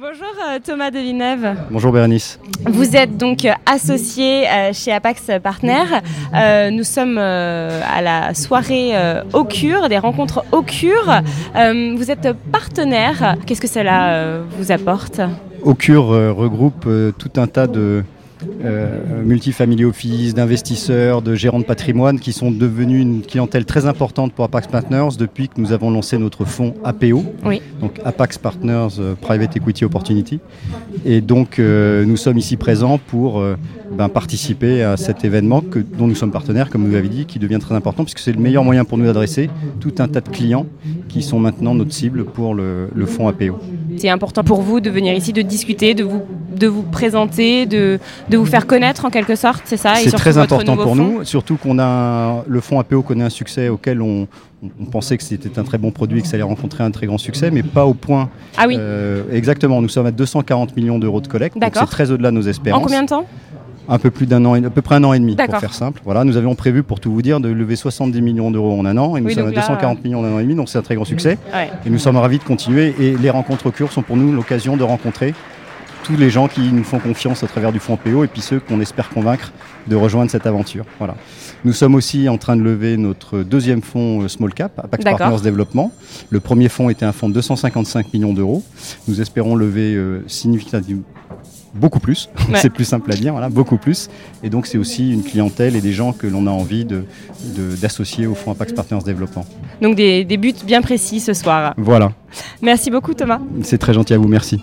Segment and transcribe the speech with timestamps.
[0.00, 1.56] Bonjour euh, Thomas Devinève.
[1.72, 2.38] Bonjour Bérénice.
[2.66, 6.02] Vous êtes donc euh, associé euh, chez Apax Partners.
[6.70, 8.92] nous sommes à la soirée
[9.32, 11.22] au cure, des rencontres au cure.
[11.54, 13.34] vous êtes partenaire.
[13.44, 15.20] Qu'est-ce que cela vous apporte?
[15.62, 16.06] Au cure
[16.36, 16.88] regroupe
[17.18, 18.04] tout un tas de,
[18.64, 24.32] euh, multifamily office, d'investisseurs, de gérants de patrimoine qui sont devenus une clientèle très importante
[24.32, 27.24] pour Apax Partners depuis que nous avons lancé notre fonds APO,
[27.80, 30.40] donc Apax Partners euh, Private Equity Opportunity.
[31.04, 33.42] Et donc euh, nous sommes ici présents pour
[33.92, 37.38] ben, participer à cet événement que, dont nous sommes partenaires, comme vous l'avez dit, qui
[37.38, 40.28] devient très important puisque c'est le meilleur moyen pour nous d'adresser tout un tas de
[40.28, 40.66] clients
[41.08, 43.58] qui sont maintenant notre cible pour le, le fonds APO.
[43.96, 46.22] C'est important pour vous de venir ici, de discuter, de vous,
[46.56, 50.38] de vous présenter, de, de vous faire connaître en quelque sorte, c'est ça C'est très
[50.38, 54.28] important pour nous, surtout qu'on a le fonds APO connaît un succès auquel on,
[54.62, 57.18] on pensait que c'était un très bon produit, que ça allait rencontrer un très grand
[57.18, 58.28] succès, mais pas au point.
[58.56, 58.76] Ah oui.
[58.78, 62.36] Euh, exactement, nous sommes à 240 millions d'euros de collecte, donc c'est très au-delà de
[62.36, 62.80] nos espérances.
[62.80, 63.26] En combien de temps?
[63.88, 66.00] Un peu plus d'un an, à peu près un an et demi pour faire simple.
[66.04, 68.96] Voilà, nous avions prévu pour tout vous dire de lever 70 millions d'euros en un
[68.98, 70.82] an et nous sommes à 240 millions en un an et demi, donc c'est un
[70.82, 71.38] très grand succès.
[71.84, 74.76] Et nous sommes ravis de continuer et les rencontres au cure sont pour nous l'occasion
[74.76, 75.34] de rencontrer
[76.04, 78.60] tous les gens qui nous font confiance à travers du fonds PO et puis ceux
[78.60, 79.52] qu'on espère convaincre
[79.88, 80.84] de rejoindre cette aventure.
[80.98, 81.16] Voilà.
[81.64, 85.42] Nous sommes aussi en train de lever notre deuxième fonds euh, Small Cap, Apax Partners
[85.42, 85.92] Développement.
[86.30, 88.62] Le premier fonds était un fonds de 255 millions d'euros.
[89.06, 91.02] Nous espérons lever euh, significativement
[91.74, 94.08] beaucoup plus, c'est plus simple à dire, voilà, beaucoup plus.
[94.42, 96.86] Et donc c'est aussi une clientèle et des gens que l'on a envie
[97.80, 99.44] d'associer de, au fonds Apax Partners Développement.
[99.80, 101.74] Donc des, des buts bien précis ce soir.
[101.76, 102.12] Voilà.
[102.62, 103.40] Merci beaucoup Thomas.
[103.62, 104.62] C'est très gentil à vous, merci.